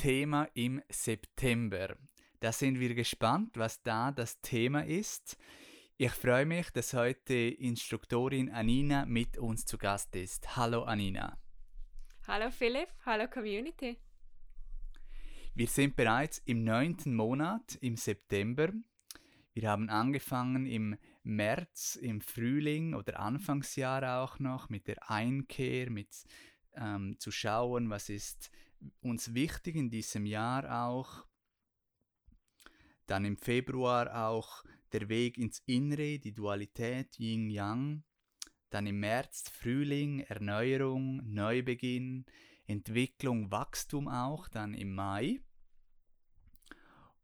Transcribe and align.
Thema 0.00 0.48
im 0.54 0.80
September. 0.88 1.94
Da 2.40 2.52
sind 2.52 2.80
wir 2.80 2.94
gespannt, 2.94 3.58
was 3.58 3.82
da 3.82 4.10
das 4.10 4.40
Thema 4.40 4.86
ist. 4.86 5.36
Ich 5.98 6.12
freue 6.12 6.46
mich, 6.46 6.70
dass 6.70 6.94
heute 6.94 7.34
Instruktorin 7.34 8.48
Anina 8.48 9.04
mit 9.04 9.36
uns 9.36 9.66
zu 9.66 9.76
Gast 9.76 10.16
ist. 10.16 10.56
Hallo 10.56 10.84
Anina. 10.84 11.38
Hallo 12.26 12.50
Philipp, 12.50 12.88
hallo 13.04 13.28
Community. 13.28 13.98
Wir 15.54 15.66
sind 15.66 15.96
bereits 15.96 16.38
im 16.46 16.64
neunten 16.64 17.14
Monat, 17.14 17.76
im 17.82 17.98
September. 17.98 18.72
Wir 19.52 19.68
haben 19.68 19.90
angefangen 19.90 20.64
im 20.64 20.96
März, 21.24 21.96
im 21.96 22.22
Frühling 22.22 22.94
oder 22.94 23.20
Anfangsjahr 23.20 24.22
auch 24.22 24.38
noch 24.38 24.70
mit 24.70 24.86
der 24.86 25.10
Einkehr, 25.10 25.90
mit 25.90 26.08
ähm, 26.74 27.16
zu 27.18 27.30
schauen, 27.30 27.90
was 27.90 28.08
ist 28.08 28.50
uns 29.02 29.34
wichtig 29.34 29.76
in 29.76 29.90
diesem 29.90 30.26
Jahr 30.26 30.86
auch. 30.86 31.26
Dann 33.06 33.24
im 33.24 33.36
Februar 33.36 34.28
auch 34.28 34.64
der 34.92 35.08
Weg 35.08 35.38
ins 35.38 35.62
Innere, 35.66 36.18
die 36.18 36.32
Dualität 36.32 37.18
Yin-Yang. 37.18 38.04
Dann 38.70 38.86
im 38.86 39.00
März 39.00 39.48
Frühling, 39.50 40.20
Erneuerung, 40.20 41.20
Neubeginn, 41.24 42.24
Entwicklung, 42.66 43.50
Wachstum 43.50 44.06
auch. 44.08 44.48
Dann 44.48 44.74
im 44.74 44.94
Mai. 44.94 45.40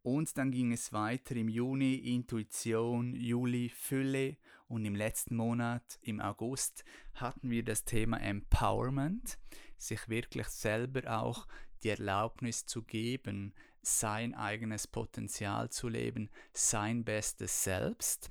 Und 0.06 0.38
dann 0.38 0.52
ging 0.52 0.70
es 0.70 0.92
weiter 0.92 1.34
im 1.34 1.48
Juni 1.48 1.96
Intuition, 1.96 3.16
Juli 3.16 3.68
Fülle 3.68 4.36
und 4.68 4.84
im 4.84 4.94
letzten 4.94 5.34
Monat, 5.34 5.98
im 6.00 6.20
August, 6.20 6.84
hatten 7.14 7.50
wir 7.50 7.64
das 7.64 7.84
Thema 7.84 8.18
Empowerment 8.18 9.36
sich 9.76 10.08
wirklich 10.08 10.46
selber 10.46 11.20
auch 11.20 11.48
die 11.82 11.88
Erlaubnis 11.88 12.66
zu 12.66 12.84
geben, 12.84 13.52
sein 13.82 14.32
eigenes 14.36 14.86
Potenzial 14.86 15.70
zu 15.70 15.88
leben, 15.88 16.30
sein 16.52 17.02
bestes 17.02 17.64
Selbst. 17.64 18.30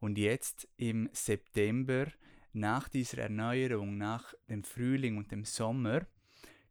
Und 0.00 0.18
jetzt 0.18 0.66
im 0.76 1.08
September, 1.12 2.08
nach 2.52 2.88
dieser 2.88 3.18
Erneuerung, 3.18 3.96
nach 3.96 4.34
dem 4.48 4.64
Frühling 4.64 5.18
und 5.18 5.30
dem 5.30 5.44
Sommer, 5.44 6.04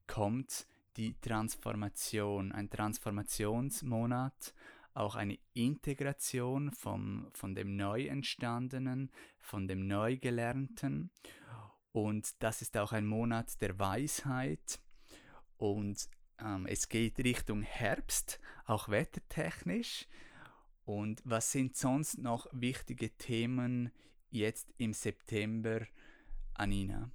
kommt 0.07 0.67
die 0.97 1.19
Transformation, 1.19 2.52
ein 2.52 2.69
Transformationsmonat, 2.69 4.53
auch 4.94 5.16
eine 5.16 5.39
Integration 5.53 6.72
vom, 6.72 7.30
von 7.33 7.55
dem 7.55 7.75
Neuentstandenen, 7.75 9.11
von 9.39 9.67
dem 9.67 9.88
Neugelernten. 9.88 11.11
Und 11.91 12.41
das 12.44 12.61
ist 12.61 12.77
auch 12.77 12.91
ein 12.91 13.05
Monat 13.05 13.59
der 13.61 13.80
Weisheit. 13.80 14.80
Und 15.58 16.09
ähm, 16.39 16.66
es 16.67 16.89
geht 16.89 17.19
Richtung 17.19 17.61
Herbst, 17.61 18.39
auch 18.66 18.89
wettertechnisch. 18.89 20.07
Und 20.85 21.22
was 21.23 21.52
sind 21.52 21.75
sonst 21.75 22.17
noch 22.17 22.47
wichtige 22.52 23.16
Themen 23.16 23.91
jetzt 24.29 24.73
im 24.78 24.94
September, 24.94 25.85
Anina? 26.53 27.12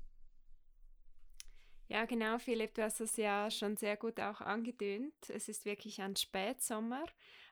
Ja, 1.90 2.04
genau, 2.04 2.38
Philipp, 2.38 2.74
du 2.74 2.82
hast 2.82 3.00
es 3.00 3.16
ja 3.16 3.50
schon 3.50 3.78
sehr 3.78 3.96
gut 3.96 4.20
auch 4.20 4.42
angedönt. 4.42 5.14
Es 5.28 5.48
ist 5.48 5.64
wirklich 5.64 6.02
ein 6.02 6.16
Spätsommer. 6.16 7.06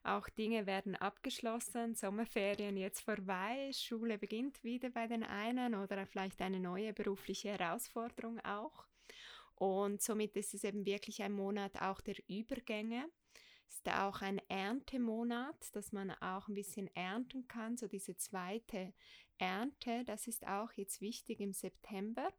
Auch 0.05 0.29
Dinge 0.29 0.67
werden 0.67 0.95
abgeschlossen, 0.95 1.95
Sommerferien 1.95 2.77
jetzt 2.77 3.01
vorbei, 3.01 3.71
Schule 3.73 4.19
beginnt 4.19 4.63
wieder 4.63 4.91
bei 4.91 5.07
den 5.07 5.25
einen 5.25 5.75
oder 5.75 6.05
vielleicht 6.07 6.43
eine 6.43 6.61
neue 6.61 6.93
berufliche 6.93 7.49
Herausforderung 7.59 8.39
auch. 8.41 8.87
Und 9.55 10.03
somit 10.03 10.37
ist 10.37 10.53
es 10.53 10.65
eben 10.65 10.85
wirklich 10.85 11.23
ein 11.23 11.33
Monat 11.33 11.81
auch 11.81 12.03
der 12.03 12.17
Übergänge. 12.29 13.07
Ist 13.69 13.89
auch 13.89 14.21
ein 14.21 14.41
Erntemonat, 14.49 15.75
dass 15.75 15.93
man 15.93 16.11
auch 16.11 16.47
ein 16.49 16.55
bisschen 16.55 16.95
ernten 16.95 17.49
kann, 17.49 17.79
so 17.79 17.89
diese 17.89 18.17
zweite 18.17 18.93
Ernte, 19.39 20.05
das 20.05 20.27
ist 20.29 20.47
auch 20.47 20.73
jetzt 20.73 21.01
wichtig 21.01 21.41
im 21.41 21.53
September. 21.53 22.33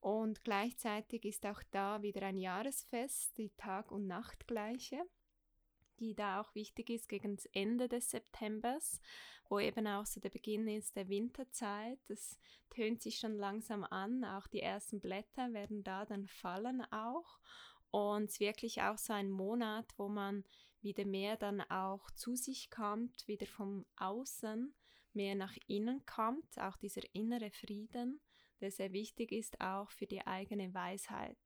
Und 0.00 0.44
gleichzeitig 0.44 1.24
ist 1.24 1.44
auch 1.44 1.62
da 1.70 2.02
wieder 2.02 2.22
ein 2.22 2.38
Jahresfest, 2.38 3.36
die 3.36 3.50
Tag- 3.56 3.90
und 3.90 4.06
Nachtgleiche, 4.06 5.02
die 5.98 6.14
da 6.14 6.40
auch 6.40 6.54
wichtig 6.54 6.90
ist 6.90 7.08
gegen 7.08 7.36
das 7.36 7.46
Ende 7.46 7.88
des 7.88 8.10
Septembers, 8.10 9.00
wo 9.48 9.58
eben 9.58 9.86
auch 9.88 10.06
so 10.06 10.20
der 10.20 10.30
Beginn 10.30 10.68
ist 10.68 10.94
der 10.94 11.08
Winterzeit. 11.08 11.98
Das 12.06 12.38
tönt 12.70 13.02
sich 13.02 13.18
schon 13.18 13.36
langsam 13.36 13.84
an, 13.84 14.24
auch 14.24 14.46
die 14.46 14.60
ersten 14.60 15.00
Blätter 15.00 15.52
werden 15.52 15.82
da 15.82 16.04
dann 16.04 16.28
fallen 16.28 16.82
auch. 16.92 17.38
Und 17.90 18.24
es 18.24 18.32
ist 18.34 18.40
wirklich 18.40 18.82
auch 18.82 18.98
so 18.98 19.12
ein 19.12 19.30
Monat, 19.30 19.92
wo 19.96 20.08
man 20.08 20.44
wieder 20.80 21.04
mehr 21.06 21.36
dann 21.36 21.60
auch 21.62 22.10
zu 22.12 22.36
sich 22.36 22.70
kommt, 22.70 23.26
wieder 23.26 23.46
vom 23.46 23.84
Außen 23.96 24.74
mehr 25.12 25.34
nach 25.34 25.56
innen 25.66 26.04
kommt, 26.06 26.58
auch 26.58 26.76
dieser 26.76 27.02
innere 27.14 27.50
Frieden 27.50 28.20
der 28.60 28.70
sehr 28.70 28.92
wichtig 28.92 29.32
ist 29.32 29.60
auch 29.60 29.90
für 29.90 30.06
die 30.06 30.26
eigene 30.26 30.72
Weisheit. 30.74 31.38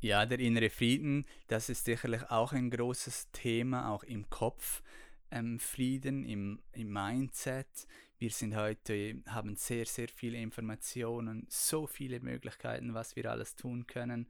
Ja, 0.00 0.26
der 0.26 0.38
innere 0.38 0.70
Frieden, 0.70 1.24
das 1.48 1.68
ist 1.68 1.84
sicherlich 1.84 2.30
auch 2.30 2.52
ein 2.52 2.70
großes 2.70 3.30
Thema, 3.32 3.90
auch 3.90 4.04
im 4.04 4.28
Kopf. 4.30 4.82
Ähm, 5.30 5.58
Frieden 5.58 6.24
im, 6.24 6.62
im 6.72 6.92
Mindset. 6.92 7.88
Wir 8.18 8.30
sind 8.30 8.54
heute, 8.54 9.22
haben 9.26 9.56
sehr, 9.56 9.84
sehr 9.86 10.08
viele 10.08 10.38
Informationen, 10.38 11.46
so 11.50 11.86
viele 11.86 12.20
Möglichkeiten, 12.20 12.94
was 12.94 13.16
wir 13.16 13.30
alles 13.30 13.56
tun 13.56 13.86
können. 13.86 14.28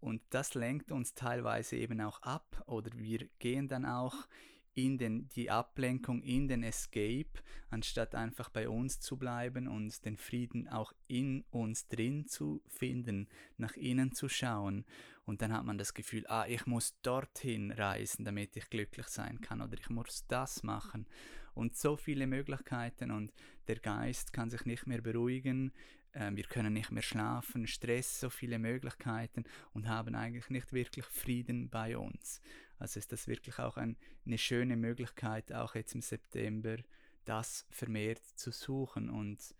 Und 0.00 0.20
das 0.30 0.54
lenkt 0.54 0.90
uns 0.90 1.14
teilweise 1.14 1.76
eben 1.76 2.00
auch 2.00 2.20
ab 2.22 2.64
oder 2.66 2.90
wir 2.96 3.28
gehen 3.38 3.68
dann 3.68 3.86
auch 3.86 4.26
in 4.74 4.98
den, 4.98 5.28
die 5.30 5.50
Ablenkung, 5.50 6.22
in 6.22 6.48
den 6.48 6.62
Escape, 6.62 7.42
anstatt 7.70 8.14
einfach 8.14 8.48
bei 8.48 8.68
uns 8.68 9.00
zu 9.00 9.16
bleiben 9.16 9.68
und 9.68 10.04
den 10.04 10.16
Frieden 10.16 10.68
auch 10.68 10.92
in 11.08 11.44
uns 11.50 11.88
drin 11.88 12.26
zu 12.26 12.62
finden, 12.66 13.28
nach 13.58 13.76
innen 13.76 14.12
zu 14.12 14.28
schauen. 14.28 14.84
Und 15.24 15.42
dann 15.42 15.52
hat 15.52 15.64
man 15.64 15.78
das 15.78 15.94
Gefühl, 15.94 16.26
ah, 16.26 16.46
ich 16.48 16.66
muss 16.66 17.00
dorthin 17.02 17.70
reisen, 17.70 18.24
damit 18.24 18.56
ich 18.56 18.70
glücklich 18.70 19.06
sein 19.08 19.40
kann 19.40 19.60
oder 19.60 19.78
ich 19.78 19.90
muss 19.90 20.26
das 20.26 20.62
machen. 20.62 21.06
Und 21.54 21.76
so 21.76 21.96
viele 21.96 22.26
Möglichkeiten 22.26 23.10
und 23.10 23.32
der 23.68 23.78
Geist 23.78 24.32
kann 24.32 24.50
sich 24.50 24.64
nicht 24.64 24.86
mehr 24.86 25.02
beruhigen, 25.02 25.72
wir 26.14 26.44
können 26.44 26.72
nicht 26.72 26.90
mehr 26.90 27.02
schlafen, 27.02 27.66
Stress, 27.66 28.20
so 28.20 28.30
viele 28.30 28.58
Möglichkeiten 28.58 29.44
und 29.72 29.88
haben 29.88 30.14
eigentlich 30.14 30.50
nicht 30.50 30.72
wirklich 30.72 31.04
Frieden 31.06 31.68
bei 31.70 31.96
uns. 31.96 32.40
Also 32.78 32.98
ist 32.98 33.12
das 33.12 33.28
wirklich 33.28 33.58
auch 33.58 33.76
ein, 33.76 33.96
eine 34.26 34.38
schöne 34.38 34.76
Möglichkeit, 34.76 35.52
auch 35.52 35.74
jetzt 35.74 35.94
im 35.94 36.02
September, 36.02 36.76
das 37.24 37.66
vermehrt 37.70 38.22
zu 38.34 38.50
suchen 38.50 39.08
und, 39.08 39.54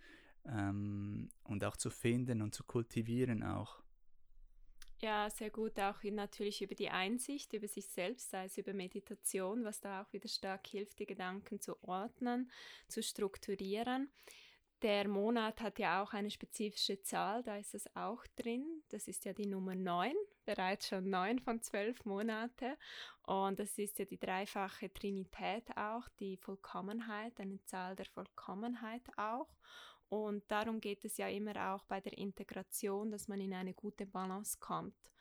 ähm, 0.46 1.30
und 1.44 1.64
auch 1.64 1.76
zu 1.76 1.90
finden 1.90 2.42
und 2.42 2.54
zu 2.54 2.64
kultivieren 2.64 3.42
auch. 3.42 3.82
Ja, 5.00 5.28
sehr 5.30 5.50
gut, 5.50 5.80
auch 5.80 6.00
natürlich 6.04 6.62
über 6.62 6.76
die 6.76 6.88
Einsicht, 6.88 7.52
über 7.54 7.66
sich 7.66 7.86
selbst, 7.86 8.30
sei 8.30 8.44
es 8.44 8.56
über 8.56 8.72
Meditation, 8.72 9.64
was 9.64 9.80
da 9.80 10.02
auch 10.02 10.12
wieder 10.12 10.28
stark 10.28 10.64
hilft, 10.68 11.00
die 11.00 11.06
Gedanken 11.06 11.60
zu 11.60 11.82
ordnen, 11.82 12.48
zu 12.86 13.02
strukturieren. 13.02 14.10
Der 14.82 15.06
Monat 15.06 15.60
hat 15.60 15.78
ja 15.78 16.02
auch 16.02 16.12
eine 16.12 16.28
spezifische 16.28 17.00
Zahl, 17.02 17.44
da 17.44 17.56
ist 17.56 17.72
es 17.72 17.94
auch 17.94 18.26
drin. 18.34 18.82
Das 18.88 19.06
ist 19.06 19.24
ja 19.24 19.32
die 19.32 19.46
Nummer 19.46 19.76
9, 19.76 20.12
bereits 20.44 20.88
schon 20.88 21.08
9 21.08 21.38
von 21.38 21.62
12 21.62 22.04
Monate. 22.04 22.76
Und 23.22 23.60
das 23.60 23.78
ist 23.78 24.00
ja 24.00 24.04
die 24.06 24.18
dreifache 24.18 24.92
Trinität 24.92 25.76
auch, 25.76 26.08
die 26.18 26.36
Vollkommenheit, 26.36 27.38
eine 27.38 27.62
Zahl 27.64 27.94
der 27.94 28.06
Vollkommenheit 28.06 29.08
auch. 29.16 29.54
Und 30.08 30.50
darum 30.50 30.80
geht 30.80 31.04
es 31.04 31.16
ja 31.16 31.28
immer 31.28 31.74
auch 31.74 31.84
bei 31.84 32.00
der 32.00 32.18
Integration, 32.18 33.12
dass 33.12 33.28
man 33.28 33.40
in 33.40 33.54
eine 33.54 33.74
gute 33.74 34.04
Balance 34.04 34.58
kommt. 34.58 35.12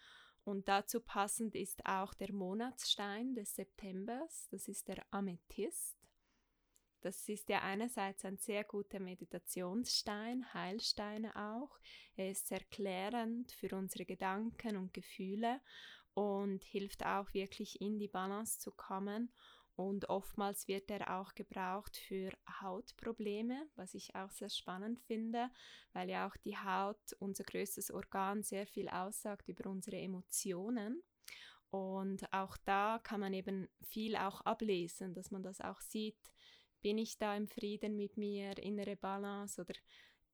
Und 0.44 0.68
dazu 0.69 1.02
passend 1.02 1.54
ist 1.54 1.86
auch 1.86 2.16
der 2.16 2.34
Monatsstein 2.34 3.36
des 3.36 3.54
Septembers, 3.54 4.48
das 4.50 4.68
ist 4.68 4.88
der 4.88 5.06
Amethyst. 5.12 6.02
Das 7.01 7.27
ist 7.27 7.50
ja 7.50 7.62
einerseits 7.62 8.24
ein 8.25 8.38
sehr 8.38 8.63
guter 8.63 9.00
Meditationsstein, 9.00 10.53
Heilsteine 10.53 11.36
auch. 11.36 11.80
Er 12.15 12.30
ist 12.30 12.51
erklärend 12.51 13.51
für 13.51 13.75
unsere 13.75 14.06
Gedanken 14.06 14.77
und 14.77 14.94
Gefühle 14.94 15.62
und 16.13 16.63
hilft 16.63 17.03
auch 17.06 17.33
wirklich 17.33 17.81
in 17.81 17.98
die 17.98 18.07
Balance 18.07 18.59
zu 18.59 18.71
kommen. 18.71 19.33
Und 19.75 20.09
oftmals 20.09 20.68
wird 20.68 20.92
er 20.92 21.19
auch 21.19 21.33
gebraucht 21.33 21.98
für 21.98 22.31
Hautprobleme, 22.62 23.68
was 23.75 23.95
ich 23.95 24.13
auch 24.13 24.30
sehr 24.30 24.50
spannend 24.50 25.00
finde, 25.00 25.50
weil 25.94 26.09
ja 26.09 26.27
auch 26.27 26.38
die 26.38 26.57
Haut, 26.57 27.13
unser 27.18 27.45
größtes 27.45 27.89
Organ, 27.89 28.44
sehr 28.44 28.68
viel 28.68 28.89
aussagt 28.89 29.48
über 29.48 29.69
unsere 29.69 29.98
Emotionen. 29.98 31.01
Und 31.71 32.31
auch 32.33 32.57
da 32.57 33.00
kann 33.01 33.21
man 33.21 33.33
eben 33.33 33.69
viel 33.81 34.18
auch 34.18 34.42
ablesen, 34.42 35.13
dass 35.13 35.31
man 35.31 35.42
das 35.42 35.62
auch 35.62 35.80
sieht, 35.80 36.31
bin 36.81 36.98
ich 36.98 37.18
da 37.18 37.36
im 37.36 37.48
Frieden 37.48 37.95
mit 37.95 38.18
mir, 38.18 38.57
innere 38.57 38.95
Balance 38.95 39.62
oder 39.62 39.74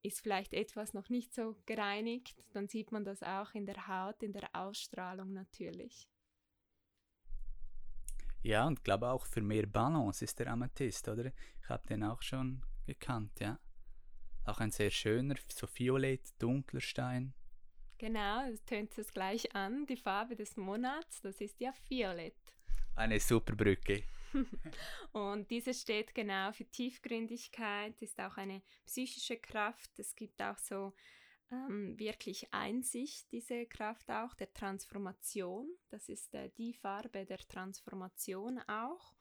ist 0.02 0.22
vielleicht 0.22 0.54
etwas 0.54 0.94
noch 0.94 1.10
nicht 1.10 1.34
so 1.34 1.56
gereinigt, 1.66 2.44
dann 2.54 2.68
sieht 2.68 2.92
man 2.92 3.04
das 3.04 3.24
auch 3.24 3.54
in 3.54 3.66
der 3.66 3.88
Haut, 3.88 4.22
in 4.24 4.34
der 4.34 4.50
Ausstrahlung 4.54 5.34
natürlich. 5.34 6.08
Ja, 8.44 8.66
und 8.66 8.84
glaube 8.84 9.10
auch 9.10 9.26
für 9.26 9.42
mehr 9.42 9.66
Balance 9.66 10.24
ist 10.24 10.40
der 10.40 10.48
Amethyst, 10.48 11.08
oder? 11.10 11.32
Ich 11.62 11.70
habe 11.70 11.88
den 11.88 12.04
auch 12.04 12.22
schon 12.22 12.64
gekannt, 12.86 13.40
ja. 13.40 13.60
Auch 14.46 14.60
ein 14.60 14.72
sehr 14.72 14.92
schöner, 14.92 15.36
so 15.50 15.68
violett, 15.68 16.42
dunkler 16.42 16.80
Stein. 16.80 17.34
Genau, 17.98 18.50
das 18.50 18.64
tönt 18.64 18.98
es 18.98 19.12
gleich 19.12 19.54
an. 19.56 19.86
Die 19.88 19.98
Farbe 19.98 20.36
des 20.36 20.56
Monats, 20.56 21.20
das 21.22 21.42
ist 21.42 21.60
ja 21.60 21.74
violett. 21.90 22.38
Eine 22.96 23.20
super 23.20 23.56
Brücke. 23.56 24.04
Und 25.12 25.50
diese 25.50 25.74
steht 25.74 26.14
genau 26.14 26.52
für 26.52 26.66
Tiefgründigkeit, 26.66 28.02
ist 28.02 28.20
auch 28.20 28.38
eine 28.38 28.62
psychische 28.86 29.38
Kraft. 29.38 29.98
Es 30.00 30.16
gibt 30.16 30.42
auch 30.42 30.58
so 30.58 30.94
ähm, 31.52 31.98
wirklich 31.98 32.54
Einsicht, 32.54 33.32
diese 33.32 33.66
Kraft 33.66 34.10
auch 34.10 34.34
der 34.36 34.54
Transformation. 34.54 35.70
Das 35.90 36.10
ist 36.10 36.34
äh, 36.34 36.50
die 36.58 36.74
Farbe 36.74 37.26
der 37.26 37.40
Transformation 37.40 38.60
auch. 38.68 39.14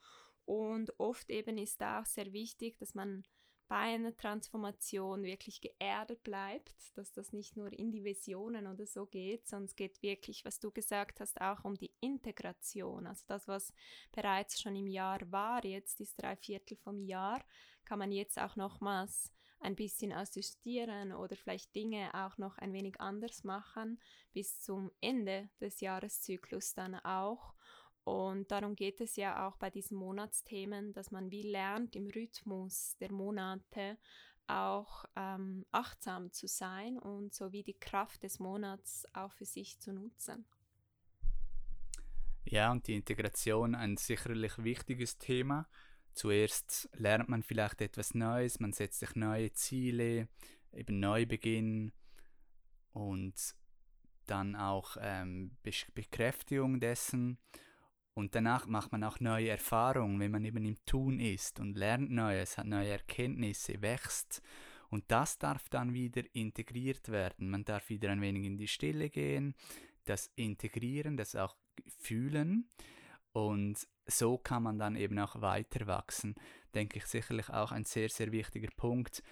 Und 0.45 0.99
oft 0.99 1.31
eben 1.31 1.59
ist 1.59 1.81
da 1.81 2.01
auch 2.01 2.07
sehr 2.07 2.33
wichtig, 2.33 2.79
dass 2.79 2.95
man 2.95 3.25
bei 3.69 3.77
einer 3.77 4.17
Transformation 4.17 5.25
wirklich 5.25 5.61
geerdet 5.61 6.23
bleibt, 6.23 6.75
dass 6.95 7.13
das 7.13 7.33
nicht 7.33 7.57
nur 7.57 7.73
in 7.73 7.91
die 7.91 8.05
Visionen 8.05 8.67
oder 8.67 8.87
so 8.87 9.07
geht, 9.07 9.49
sondern 9.49 9.67
es 9.67 9.77
geht 9.77 10.03
wirklich, 10.03 10.45
was 10.45 10.61
du 10.61 10.71
gesagt 10.71 11.21
hast, 11.21 11.41
auch 11.41 11.65
um 11.65 11.75
die 11.75 11.93
Integration. 12.01 13.07
Also 13.07 13.25
das, 13.27 13.49
was 13.49 13.73
bereits 14.13 14.61
schon 14.61 14.77
im 14.77 14.87
Jahr 14.87 15.21
war, 15.33 15.65
jetzt 15.65 16.01
ist 16.01 16.21
drei 16.21 16.37
Viertel 16.37 16.77
vom 16.77 17.01
Jahr, 17.01 17.45
kann 17.85 17.99
man 17.99 18.13
jetzt 18.13 18.39
auch 18.39 18.57
nochmals 18.57 19.33
ein 19.61 19.75
bisschen 19.75 20.13
assistieren 20.13 21.13
oder 21.13 21.35
vielleicht 21.35 21.75
Dinge 21.75 22.11
auch 22.15 22.39
noch 22.39 22.59
ein 22.59 22.73
wenig 22.73 23.01
anders 23.01 23.43
machen, 23.43 23.99
bis 24.33 24.61
zum 24.61 24.93
Ende 25.01 25.49
des 25.61 25.81
Jahreszyklus 25.81 26.75
dann 26.75 26.95
auch. 26.97 27.56
Und 28.07 28.53
darum 28.53 28.77
geht 28.77 29.01
es 29.01 29.17
ja 29.17 29.49
auch 29.49 29.57
bei 29.57 29.69
diesen 29.69 29.99
Monatsthemen, 29.99 30.93
dass 30.93 31.11
man 31.11 31.33
wie 31.33 31.43
lernt, 31.43 31.97
im 31.97 32.07
Rhythmus 32.07 32.97
der 33.01 33.11
Monate 33.11 33.99
auch 34.47 35.07
ähm, 35.17 35.67
achtsam 35.73 36.31
zu 36.31 36.47
sein 36.47 37.01
und 37.01 37.35
so 37.35 37.51
wie 37.51 37.65
die 37.65 37.77
Kraft 37.77 38.23
des 38.23 38.39
Monats 38.39 39.07
auch 39.13 39.33
für 39.33 39.45
sich 39.45 39.81
zu 39.81 39.93
nutzen. 39.93 40.47
Ja, 42.45 42.71
und 42.71 42.87
die 42.87 42.95
Integration 42.95 43.75
ein 43.75 43.97
sicherlich 43.97 44.57
wichtiges 44.59 45.19
Thema. 45.19 45.69
Zuerst 46.15 46.89
lernt 46.93 47.29
man 47.29 47.43
vielleicht 47.43 47.81
etwas 47.81 48.15
Neues, 48.15 48.61
man 48.61 48.73
setzt 48.73 49.01
sich 49.01 49.17
neue 49.17 49.53
Ziele, 49.53 50.29
eben 50.73 51.01
Neubeginn 51.01 51.93
und 52.93 53.57
dann 54.27 54.55
auch 54.55 54.97
ähm, 55.01 55.57
Bekräftigung 55.93 56.79
dessen 56.79 57.41
und 58.17 58.35
danach 58.35 58.67
macht 58.67 58.93
man 58.93 59.05
auch 59.05 59.21
neue 59.21 59.51
Erfahrungen, 59.51 60.19
wenn 60.19 60.31
man 60.31 60.43
eben 60.47 60.65
im 60.65 60.83
Tun 60.87 61.21
ist 61.21 61.61
und 61.61 61.77
lernt 61.77 62.11
Neues, 62.11 62.57
hat 62.57 62.67
neue 62.67 62.89
Erkenntnisse, 62.89 63.83
wächst. 63.83 64.41
Und 64.89 65.05
das 65.09 65.37
darf 65.37 65.69
dann 65.69 65.93
wieder 65.93 66.23
integriert 66.33 67.11
werden. 67.11 67.51
Man 67.51 67.67
darf 67.67 67.91
wieder 67.91 68.09
ein 68.09 68.23
wenig 68.23 68.47
in 68.47 68.57
die 68.57 68.69
Stille 68.69 69.11
gehen, 69.11 69.55
das 70.07 70.31
integrieren, 70.35 71.19
das 71.19 71.37
auch 71.37 71.57
fühlen. 71.99 72.71
Und 73.33 73.87
so 74.07 74.39
kann 74.39 74.63
man 74.63 74.79
dann 74.79 74.97
eben 74.97 75.19
auch 75.19 75.43
weiter 75.43 75.87
wachsen. 75.87 76.37
Denke 76.75 76.97
ich 77.01 77.05
sicherlich 77.05 77.51
auch 77.51 77.71
ein 77.71 77.85
sehr, 77.85 78.09
sehr 78.09 78.33
wichtiger 78.33 78.71
Punkt, 78.79 79.23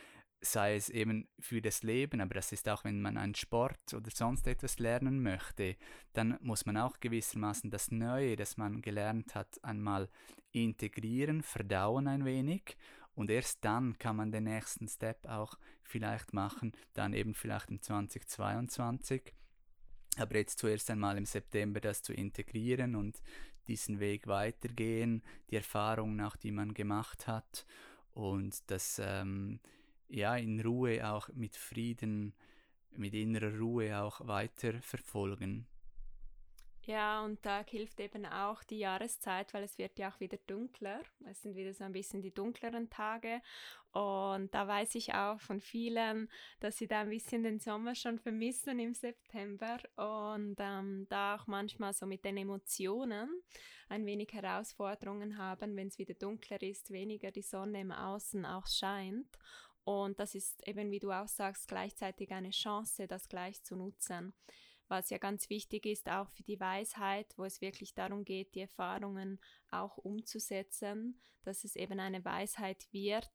sei 0.45 0.77
es 0.77 0.89
eben 0.91 1.29
für 1.39 1.61
das 1.63 1.83
Leben, 1.83 2.21
aber 2.21 2.35
das 2.35 2.53
ist 2.53 2.69
auch, 2.69 2.85
wenn 2.85 3.01
man 3.01 3.17
einen 3.17 3.35
Sport 3.35 3.95
oder 3.95 4.11
sonst 4.11 4.47
etwas 4.47 4.79
lernen 4.79 5.23
möchte, 5.23 5.77
dann 6.13 6.39
muss 6.41 6.67
man 6.67 6.77
auch 6.77 7.01
gewissermaßen 7.01 7.71
das 7.71 7.91
Neue, 7.91 8.37
das 8.37 8.57
man 8.57 8.83
gelernt 8.83 9.35
hat, 9.35 9.63
einmal 9.65 10.09
integrieren, 10.53 11.43
verdauen 11.43 12.07
ein 12.07 12.25
wenig 12.25 12.77
und 13.15 13.31
erst 13.31 13.65
dann 13.65 13.99
kann 13.99 14.17
man 14.17 14.33
den 14.33 14.45
nächsten 14.45 14.89
Step 14.89 15.27
auch 15.27 15.59
vielleicht 15.83 16.33
machen, 16.33 16.73
dann 16.93 17.13
eben 17.13 17.35
vielleicht 17.35 17.71
im 17.71 17.81
2022. 17.81 19.33
Aber 20.17 20.37
jetzt 20.37 20.59
zuerst 20.59 20.91
einmal 20.91 21.17
im 21.17 21.27
September 21.27 21.81
das 21.81 22.03
zu 22.03 22.13
integrieren 22.13 22.95
und 22.95 23.21
diesen 23.67 23.99
Weg 23.99 24.27
weitergehen, 24.27 25.23
die 25.51 25.57
Erfahrungen 25.57 26.21
auch, 26.21 26.37
die 26.37 26.53
man 26.53 26.75
gemacht 26.75 27.27
hat 27.27 27.67
und 28.13 28.71
das 28.71 29.01
ähm, 29.03 29.59
ja, 30.15 30.37
in 30.37 30.61
Ruhe 30.61 31.07
auch 31.09 31.29
mit 31.35 31.57
Frieden, 31.57 32.35
mit 32.91 33.15
innerer 33.15 33.59
Ruhe 33.59 34.01
auch 34.01 34.27
weiter 34.27 34.81
verfolgen. 34.83 35.67
Ja, 36.87 37.25
und 37.25 37.45
da 37.47 37.65
hilft 37.67 37.99
eben 38.01 38.27
auch 38.27 38.63
die 38.63 38.79
Jahreszeit, 38.79 39.55
weil 39.55 39.63
es 39.63 39.79
wird 39.79 39.99
ja 39.99 40.11
auch 40.11 40.21
wieder 40.21 40.37
dunkler. 40.47 41.01
Es 41.25 41.41
sind 41.41 41.57
wieder 41.57 41.73
so 41.73 41.83
ein 41.85 41.93
bisschen 41.93 42.21
die 42.21 42.35
dunkleren 42.35 42.91
Tage. 42.91 43.41
Und 43.93 44.53
da 44.55 44.69
weiß 44.69 44.95
ich 44.97 45.15
auch 45.15 45.41
von 45.41 45.61
vielen, 45.61 46.29
dass 46.61 46.77
sie 46.77 46.87
da 46.87 47.01
ein 47.01 47.09
bisschen 47.09 47.43
den 47.43 47.59
Sommer 47.59 47.95
schon 47.95 48.19
vermissen 48.19 48.79
im 48.81 48.93
September 48.93 49.79
und 49.97 50.57
ähm, 50.59 51.07
da 51.09 51.37
auch 51.37 51.47
manchmal 51.47 51.95
so 51.95 52.05
mit 52.05 52.23
den 52.25 52.37
Emotionen 52.37 53.31
ein 53.89 54.05
wenig 54.05 54.35
Herausforderungen 54.35 55.39
haben, 55.39 55.77
wenn 55.77 55.89
es 55.89 55.99
wieder 55.99 56.15
dunkler 56.15 56.61
ist, 56.61 56.91
weniger 56.91 57.31
die 57.31 57.43
Sonne 57.43 57.81
im 57.81 57.93
Außen 57.93 58.45
auch 58.45 58.67
scheint. 58.67 59.39
Und 59.85 60.19
das 60.19 60.35
ist 60.35 60.67
eben, 60.67 60.91
wie 60.91 60.99
du 60.99 61.13
auch 61.13 61.29
sagst, 61.29 61.69
gleichzeitig 61.69 62.33
eine 62.33 62.51
Chance, 62.51 63.07
das 63.07 63.29
gleich 63.29 63.63
zu 63.63 63.77
nutzen. 63.77 64.35
Was 64.89 65.11
ja 65.11 65.19
ganz 65.19 65.49
wichtig 65.49 65.87
ist, 65.87 66.09
auch 66.09 66.29
für 66.31 66.43
die 66.43 66.61
Weisheit, 66.61 67.33
wo 67.37 67.45
es 67.45 67.61
wirklich 67.61 67.95
darum 67.95 68.25
geht, 68.25 68.55
die 68.55 68.61
Erfahrungen 68.61 69.41
auch 69.71 69.97
umzusetzen, 69.97 71.21
dass 71.43 71.65
es 71.65 71.77
eben 71.77 72.01
eine 72.01 72.25
Weisheit 72.25 72.87
wird, 72.93 73.31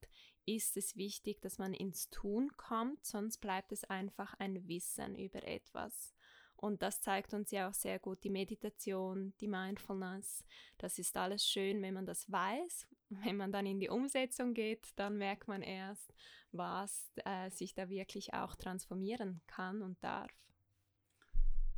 ist 0.45 0.77
es 0.77 0.95
wichtig, 0.95 1.41
dass 1.41 1.57
man 1.57 1.74
ins 1.74 2.09
Tun 2.09 2.55
kommt, 2.57 3.05
sonst 3.05 3.39
bleibt 3.39 3.71
es 3.71 3.83
einfach 3.83 4.33
ein 4.35 4.67
Wissen 4.67 5.15
über 5.15 5.43
etwas. 5.43 6.15
Und 6.55 6.81
das 6.81 7.00
zeigt 7.00 7.33
uns 7.33 7.51
ja 7.51 7.69
auch 7.69 7.74
sehr 7.74 8.00
gut 8.00 8.24
die 8.24 8.29
Meditation, 8.29 9.33
die 9.39 9.47
Mindfulness. 9.47 10.43
Das 10.77 11.00
ist 11.00 11.15
alles 11.15 11.45
schön, 11.45 11.81
wenn 11.81 11.93
man 11.93 12.05
das 12.05 12.29
weiß. 12.29 12.85
Wenn 13.09 13.38
man 13.38 13.51
dann 13.51 13.65
in 13.65 13.79
die 13.79 13.89
Umsetzung 13.89 14.53
geht, 14.53 14.91
dann 14.97 15.17
merkt 15.17 15.47
man 15.47 15.62
erst, 15.62 16.13
was 16.51 17.12
äh, 17.25 17.50
sich 17.50 17.74
da 17.74 17.89
wirklich 17.89 18.34
auch 18.34 18.56
transformieren 18.56 19.41
kann 19.48 19.82
und 19.82 20.03
darf. 20.03 20.32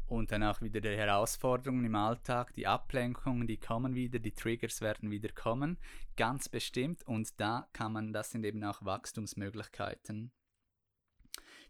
Und 0.07 0.33
dann 0.33 0.43
auch 0.43 0.61
wieder 0.61 0.81
die 0.81 0.89
Herausforderungen 0.89 1.85
im 1.85 1.95
Alltag, 1.95 2.53
die 2.53 2.67
Ablenkungen, 2.67 3.47
die 3.47 3.55
kommen 3.55 3.95
wieder, 3.95 4.19
die 4.19 4.33
Triggers 4.33 4.81
werden 4.81 5.09
wieder 5.09 5.29
kommen, 5.29 5.77
ganz 6.17 6.49
bestimmt. 6.49 7.07
Und 7.07 7.39
da 7.39 7.69
kann 7.71 7.93
man, 7.93 8.11
das 8.11 8.31
sind 8.31 8.43
eben 8.43 8.61
auch 8.65 8.83
Wachstumsmöglichkeiten. 8.83 10.31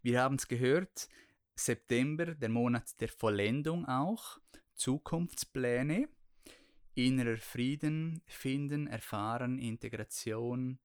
Wir 0.02 0.24
haben 0.24 0.36
es 0.36 0.48
gehört, 0.48 1.08
September, 1.54 2.34
der 2.34 2.50
Monat 2.50 3.00
der 3.00 3.10
Vollendung 3.10 3.86
auch, 3.86 4.40
Zukunftspläne, 4.74 6.10
innerer 6.96 7.38
Frieden 7.38 8.24
finden, 8.26 8.88
erfahren, 8.88 9.60
Integration 9.60 10.80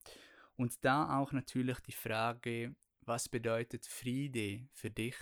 und 0.56 0.84
da 0.84 1.18
auch 1.18 1.32
natürlich 1.32 1.80
die 1.80 1.92
Frage, 1.92 2.74
was 3.00 3.28
bedeutet 3.28 3.86
Friede 3.86 4.68
für 4.72 4.90
dich? 4.90 5.16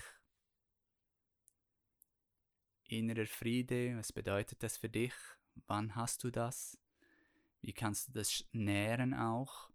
Innerer 2.89 3.27
Friede, 3.27 3.97
was 3.97 4.13
bedeutet 4.13 4.63
das 4.63 4.77
für 4.77 4.89
dich? 4.89 5.15
Wann 5.67 5.95
hast 5.95 6.23
du 6.25 6.31
das? 6.31 6.79
Wie 7.61 7.73
kannst 7.73 8.09
du 8.09 8.13
das 8.13 8.45
nähren 8.53 9.15
auch? 9.15 9.71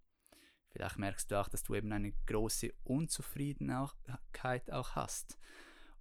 Vielleicht 0.69 0.97
merkst 0.97 1.31
du 1.31 1.39
auch, 1.39 1.49
dass 1.49 1.63
du 1.63 1.75
eben 1.75 1.91
eine 1.91 2.11
große 2.27 2.71
Unzufriedenheit 2.83 4.71
auch 4.71 4.95
hast. 4.95 5.39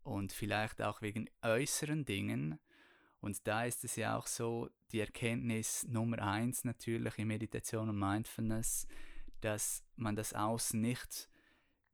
Und 0.03 0.33
vielleicht 0.33 0.83
auch 0.83 1.03
wegen 1.03 1.29
äußeren 1.43 2.05
Dingen. 2.05 2.59
Und 3.21 3.47
da 3.47 3.65
ist 3.65 3.85
es 3.85 3.97
ja 3.97 4.17
auch 4.17 4.27
so, 4.27 4.71
die 4.93 5.01
Erkenntnis 5.01 5.87
Nummer 5.89 6.19
eins 6.21 6.65
natürlich 6.65 7.19
in 7.19 7.29
Meditation 7.29 7.89
und 7.89 7.99
Mindfulness, 7.99 8.87
dass 9.41 9.85
man 9.97 10.17
das 10.17 10.35
Außen 10.35 10.81
nicht 10.81 11.29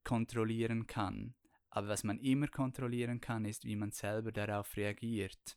kontrollieren 0.05 0.87
kann. 0.87 1.35
Aber 1.71 1.89
was 1.89 2.05
man 2.05 2.19
immer 2.19 2.49
kontrollieren 2.49 3.21
kann, 3.21 3.45
ist, 3.45 3.65
wie 3.65 3.77
man 3.77 3.91
selber 3.91 4.33
darauf 4.33 4.77
reagiert. 4.77 5.57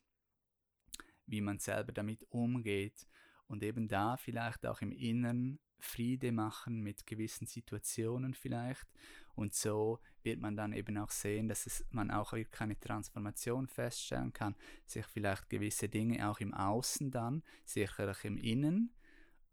wie 1.28 1.42
man 1.42 1.60
selber 1.60 1.92
damit 1.92 2.26
umgeht 2.30 3.08
und 3.48 3.64
eben 3.64 3.88
da 3.88 4.18
vielleicht 4.18 4.66
auch 4.66 4.82
im 4.82 4.92
Inneren 4.92 5.60
Friede 5.80 6.32
machen 6.32 6.82
mit 6.82 7.06
gewissen 7.06 7.46
Situationen 7.46 8.34
vielleicht 8.34 8.88
und 9.36 9.54
so 9.54 10.00
wird 10.24 10.40
man 10.40 10.56
dann 10.56 10.74
eben 10.74 10.98
auch 10.98 11.12
sehen, 11.12 11.48
dass 11.48 11.68
es, 11.68 11.86
man 11.92 12.10
auch 12.10 12.34
keine 12.50 12.80
Transformation 12.80 13.68
feststellen 13.68 14.34
kann, 14.34 14.56
sich 14.86 15.06
vielleicht 15.06 15.50
gewisse 15.50 15.88
Dinge 15.88 16.28
auch 16.28 16.40
im 16.40 16.54
Außen 16.54 17.12
dann, 17.12 17.44
sicherlich 17.66 18.24
im 18.24 18.38
Innen 18.38 18.94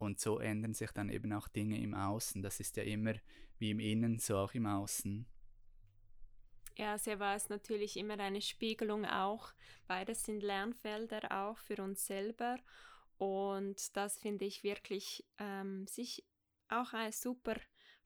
und 0.04 0.20
so 0.20 0.38
ändern 0.38 0.74
sich 0.74 0.90
dann 0.92 1.08
eben 1.08 1.32
auch 1.32 1.48
Dinge 1.48 1.80
im 1.80 1.94
Außen. 1.94 2.42
Das 2.42 2.60
ist 2.60 2.76
ja 2.76 2.82
immer 2.82 3.14
wie 3.58 3.70
im 3.70 3.80
Innen, 3.80 4.18
so 4.18 4.36
auch 4.38 4.54
im 4.54 4.66
Außen. 4.66 5.26
Ja, 6.76 6.98
sehr 6.98 7.20
war 7.20 7.36
es 7.36 7.48
natürlich 7.48 7.96
immer 7.96 8.18
eine 8.18 8.40
Spiegelung 8.40 9.04
auch. 9.04 9.52
Beides 9.86 10.24
sind 10.24 10.42
Lernfelder 10.42 11.46
auch 11.46 11.58
für 11.58 11.82
uns 11.82 12.06
selber. 12.06 12.58
Und 13.16 13.96
das 13.96 14.18
finde 14.18 14.44
ich 14.44 14.64
wirklich 14.64 15.24
ähm, 15.38 15.86
sich 15.86 16.24
auch 16.68 16.92
eine 16.92 17.12
super 17.12 17.54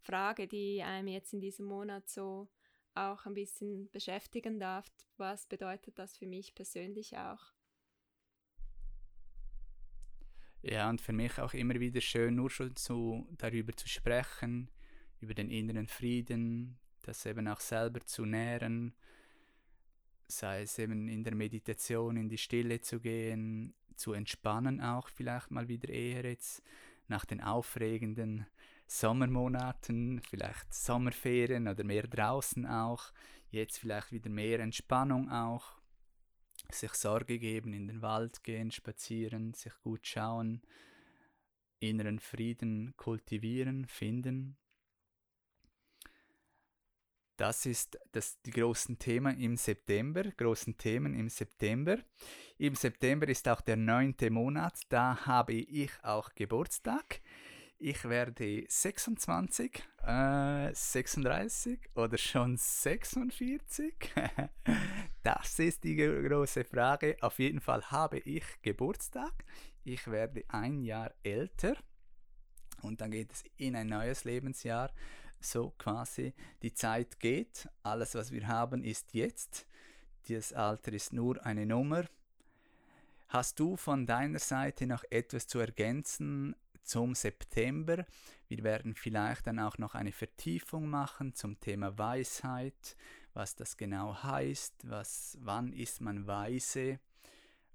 Frage, 0.01 0.47
die 0.47 0.83
einem 0.83 1.09
jetzt 1.09 1.33
in 1.33 1.41
diesem 1.41 1.67
Monat 1.67 2.09
so 2.09 2.49
auch 2.95 3.25
ein 3.27 3.35
bisschen 3.35 3.91
beschäftigen 3.91 4.59
darf. 4.59 4.87
Was 5.17 5.47
bedeutet 5.47 5.99
das 5.99 6.17
für 6.17 6.27
mich 6.27 6.55
persönlich 6.55 7.17
auch? 7.17 7.53
Ja, 10.63 10.91
und 10.91 11.01
für 11.01 11.13
mich 11.13 11.39
auch 11.39 11.55
immer 11.55 11.79
wieder 11.79 12.01
schön, 12.01 12.35
nur 12.35 12.51
schon 12.51 12.75
zu, 12.75 13.27
darüber 13.39 13.73
zu 13.73 13.89
sprechen, 13.89 14.69
über 15.21 15.35
den 15.35 15.51
inneren 15.51 15.87
Frieden, 15.87 16.79
das 17.03 17.25
eben 17.27 17.47
auch 17.49 17.61
selber 17.61 18.05
zu 18.05 18.25
nähren, 18.25 18.95
sei 20.27 20.63
es 20.63 20.79
eben 20.79 21.09
in 21.09 21.25
der 21.25 21.35
Meditation 21.35 22.17
in 22.17 22.29
die 22.29 22.39
Stille 22.39 22.81
zu 22.81 23.01
gehen, 23.01 23.75
zu 23.95 24.13
entspannen 24.13 24.81
auch 24.81 25.09
vielleicht 25.09 25.51
mal 25.51 25.69
wieder 25.69 25.89
eher 25.89 26.25
jetzt 26.25 26.63
nach 27.09 27.25
den 27.25 27.41
aufregenden 27.41 28.47
Sommermonaten, 28.87 30.21
vielleicht 30.21 30.73
Sommerferien 30.73 31.69
oder 31.69 31.85
mehr 31.85 32.07
draußen 32.07 32.67
auch, 32.67 33.13
jetzt 33.51 33.79
vielleicht 33.79 34.13
wieder 34.13 34.31
mehr 34.31 34.61
Entspannung 34.61 35.31
auch, 35.31 35.78
sich 36.71 36.93
Sorge 36.95 37.39
geben, 37.39 37.73
in 37.73 37.89
den 37.89 38.03
Wald 38.03 38.43
gehen, 38.45 38.71
spazieren, 38.71 39.55
sich 39.55 39.73
gut 39.83 40.07
schauen, 40.07 40.63
inneren 41.81 42.19
Frieden 42.19 42.95
kultivieren, 42.97 43.87
finden 43.87 44.57
das 47.39 47.67
ist 47.67 47.99
das, 48.11 48.43
die 48.43 48.51
großen 48.51 48.99
Themen 48.99 49.39
im 49.39 49.57
September, 49.57 50.25
großen 50.25 50.77
Themen 50.77 51.15
im 51.15 51.29
September. 51.29 51.99
Im 52.59 52.75
September 52.75 53.29
ist 53.29 53.49
auch 53.49 53.61
der 53.61 53.77
neunte 53.77 54.29
Monat, 54.29 54.81
da 54.89 55.25
habe 55.25 55.55
ich 55.55 55.93
auch 56.03 56.35
Geburtstag. 56.35 57.21
Ich 57.81 58.09
werde 58.09 58.65
26, 58.69 59.85
äh, 60.03 60.75
36 60.75 61.79
oder 61.95 62.19
schon 62.19 62.57
46. 62.57 63.95
das 65.23 65.59
ist 65.61 65.85
die 65.85 65.95
große 65.95 66.65
Frage. 66.65 67.17
Auf 67.21 67.39
jeden 67.39 67.61
Fall 67.61 67.89
habe 67.89 68.19
ich 68.19 68.43
Geburtstag. 68.63 69.45
Ich 69.85 70.09
werde 70.09 70.43
ein 70.49 70.83
Jahr 70.83 71.15
älter 71.23 71.77
und 72.83 73.01
dann 73.01 73.13
geht 73.13 73.33
es 73.33 73.45
in 73.59 73.77
ein 73.77 73.87
neues 73.87 74.25
Lebensjahr 74.25 74.93
so 75.39 75.73
quasi 75.79 76.35
die 76.63 76.75
Zeit 76.75 77.21
geht, 77.21 77.69
alles 77.85 78.17
was 78.17 78.33
wir 78.33 78.49
haben 78.49 78.83
ist 78.83 79.15
jetzt, 79.15 79.69
das 80.29 80.53
Alter 80.53 80.93
ist 80.93 81.13
nur 81.13 81.47
eine 81.47 81.65
Nummer. 81.65 82.07
Hast 83.29 83.61
du 83.61 83.77
von 83.77 84.05
deiner 84.05 84.41
Seite 84.41 84.89
noch 84.89 85.05
etwas 85.11 85.47
zu 85.47 85.61
ergänzen 85.61 86.57
zum 86.89 87.15
September? 87.15 88.05
Wir 88.49 88.65
werden 88.65 88.95
vielleicht 88.95 89.47
dann 89.47 89.61
auch 89.61 89.79
noch 89.79 89.95
eine 89.95 90.13
Vertiefung 90.13 90.89
machen 90.89 91.35
zum 91.35 91.61
Thema 91.61 91.97
Weisheit, 91.99 92.97
was 93.35 93.55
das 93.55 93.77
genau 93.77 94.23
heißt, 94.23 94.89
was, 94.89 95.37
wann 95.41 95.73
ist 95.73 96.01
man 96.01 96.27
weise, 96.27 96.99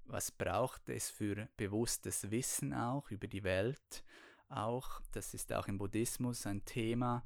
was 0.04 0.32
braucht 0.32 0.88
es 0.88 1.10
für 1.10 1.48
bewusstes 1.56 2.30
Wissen 2.30 2.74
auch 2.74 3.10
über 3.10 3.28
die 3.28 3.44
Welt 3.44 4.04
auch, 4.48 5.00
das 5.12 5.32
ist 5.32 5.52
auch 5.52 5.68
im 5.68 5.78
Buddhismus 5.78 6.46
ein 6.46 6.64
Thema, 6.64 7.24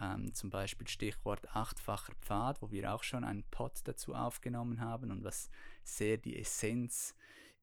ähm, 0.00 0.32
zum 0.34 0.50
Beispiel 0.50 0.88
Stichwort 0.88 1.48
achtfacher 1.54 2.14
Pfad, 2.20 2.62
wo 2.62 2.70
wir 2.70 2.92
auch 2.94 3.02
schon 3.02 3.24
einen 3.24 3.44
Pod 3.50 3.72
dazu 3.84 4.14
aufgenommen 4.14 4.80
haben 4.80 5.10
und 5.10 5.24
was 5.24 5.50
sehr 5.82 6.16
die 6.16 6.38
Essenz 6.38 7.14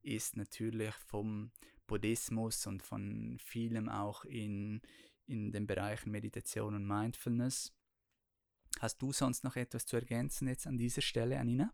ist 0.02 0.36
natürlich 0.36 0.94
vom 0.94 1.50
Buddhismus 1.88 2.68
und 2.68 2.84
von 2.84 3.36
vielem 3.40 3.88
auch 3.88 4.24
in, 4.24 4.80
in 5.26 5.50
den 5.50 5.66
Bereichen 5.66 6.12
Meditation 6.12 6.76
und 6.76 6.86
Mindfulness. 6.86 7.74
Hast 8.78 9.02
du 9.02 9.12
sonst 9.12 9.42
noch 9.42 9.56
etwas 9.56 9.86
zu 9.86 9.96
ergänzen 9.96 10.46
jetzt 10.46 10.68
an 10.68 10.78
dieser 10.78 11.02
Stelle, 11.02 11.40
Anina? 11.40 11.72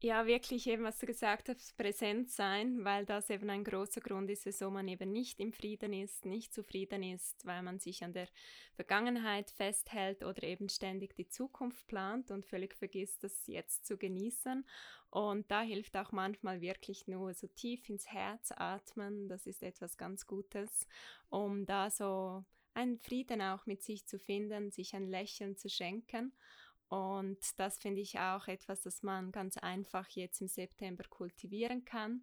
Ja, 0.00 0.26
wirklich 0.26 0.66
eben, 0.66 0.84
was 0.84 0.98
du 0.98 1.06
gesagt 1.06 1.48
hast, 1.48 1.74
präsent 1.78 2.30
sein, 2.30 2.84
weil 2.84 3.06
das 3.06 3.30
eben 3.30 3.48
ein 3.48 3.64
großer 3.64 4.02
Grund 4.02 4.28
ist, 4.30 4.44
wieso 4.44 4.70
man 4.70 4.86
eben 4.88 5.10
nicht 5.10 5.40
im 5.40 5.54
Frieden 5.54 5.94
ist, 5.94 6.26
nicht 6.26 6.52
zufrieden 6.52 7.02
ist, 7.02 7.46
weil 7.46 7.62
man 7.62 7.78
sich 7.78 8.04
an 8.04 8.12
der 8.12 8.28
Vergangenheit 8.74 9.50
festhält 9.50 10.22
oder 10.22 10.42
eben 10.42 10.68
ständig 10.68 11.16
die 11.16 11.28
Zukunft 11.28 11.86
plant 11.86 12.30
und 12.30 12.44
völlig 12.44 12.74
vergisst, 12.74 13.24
das 13.24 13.46
jetzt 13.46 13.86
zu 13.86 13.96
genießen. 13.96 14.66
Und 15.08 15.50
da 15.50 15.62
hilft 15.62 15.96
auch 15.96 16.12
manchmal 16.12 16.60
wirklich 16.60 17.08
nur 17.08 17.32
so 17.32 17.46
tief 17.46 17.88
ins 17.88 18.06
Herz 18.06 18.52
atmen, 18.54 19.28
das 19.28 19.46
ist 19.46 19.62
etwas 19.62 19.96
ganz 19.96 20.26
Gutes, 20.26 20.86
um 21.30 21.64
da 21.64 21.88
so 21.88 22.44
einen 22.74 22.98
Frieden 22.98 23.40
auch 23.40 23.64
mit 23.64 23.82
sich 23.82 24.06
zu 24.06 24.18
finden, 24.18 24.70
sich 24.70 24.94
ein 24.94 25.08
Lächeln 25.08 25.56
zu 25.56 25.70
schenken. 25.70 26.34
Und 26.88 27.38
das 27.58 27.78
finde 27.78 28.00
ich 28.00 28.18
auch 28.18 28.46
etwas, 28.46 28.82
das 28.82 29.02
man 29.02 29.32
ganz 29.32 29.56
einfach 29.56 30.08
jetzt 30.10 30.40
im 30.40 30.48
September 30.48 31.04
kultivieren 31.08 31.84
kann, 31.84 32.22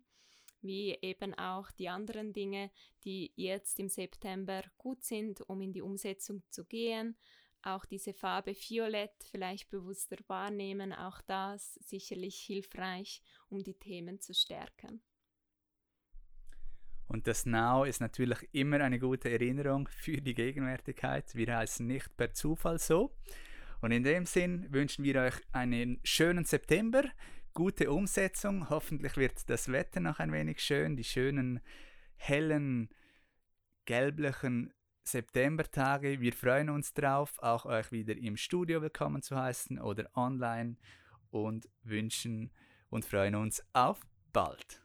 wie 0.61 0.97
eben 1.01 1.33
auch 1.33 1.69
die 1.71 1.89
anderen 1.89 2.31
Dinge, 2.31 2.71
die 3.03 3.33
jetzt 3.35 3.79
im 3.79 3.89
September 3.89 4.63
gut 4.77 5.03
sind, 5.03 5.41
um 5.41 5.61
in 5.61 5.73
die 5.73 5.81
Umsetzung 5.81 6.43
zu 6.49 6.63
gehen. 6.65 7.17
Auch 7.61 7.85
diese 7.85 8.13
Farbe 8.13 8.53
Violett 8.53 9.23
vielleicht 9.31 9.69
bewusster 9.69 10.17
wahrnehmen, 10.27 10.93
auch 10.93 11.21
das 11.21 11.73
sicherlich 11.75 12.37
hilfreich, 12.39 13.21
um 13.49 13.63
die 13.63 13.75
Themen 13.75 14.19
zu 14.19 14.33
stärken. 14.33 15.01
Und 17.07 17.27
das 17.27 17.45
Now 17.45 17.83
ist 17.83 18.01
natürlich 18.01 18.39
immer 18.53 18.79
eine 18.81 18.99
gute 18.99 19.29
Erinnerung 19.29 19.87
für 19.87 20.21
die 20.21 20.33
Gegenwärtigkeit. 20.33 21.35
Wir 21.35 21.57
heißen 21.57 21.85
nicht 21.85 22.15
per 22.17 22.33
Zufall 22.33 22.79
so. 22.79 23.15
Und 23.83 23.91
in 23.91 24.03
dem 24.03 24.25
Sinn 24.25 24.65
wünschen 24.71 25.03
wir 25.03 25.19
euch 25.19 25.35
einen 25.51 25.99
schönen 26.05 26.45
September, 26.45 27.03
gute 27.53 27.91
Umsetzung. 27.91 28.69
Hoffentlich 28.69 29.17
wird 29.17 29.49
das 29.49 29.69
Wetter 29.69 29.99
noch 29.99 30.19
ein 30.19 30.31
wenig 30.31 30.61
schön, 30.61 30.95
die 30.95 31.03
schönen 31.03 31.59
hellen 32.15 32.87
gelblichen 33.83 34.71
Septembertage. 35.03 36.21
Wir 36.21 36.31
freuen 36.31 36.69
uns 36.69 36.93
drauf, 36.93 37.37
auch 37.39 37.65
euch 37.65 37.91
wieder 37.91 38.15
im 38.15 38.37
Studio 38.37 38.81
willkommen 38.81 39.21
zu 39.21 39.35
heißen 39.35 39.77
oder 39.81 40.09
online 40.15 40.77
und 41.29 41.67
wünschen 41.83 42.53
und 42.89 43.03
freuen 43.03 43.35
uns 43.35 43.61
auf 43.73 43.99
bald. 44.31 44.82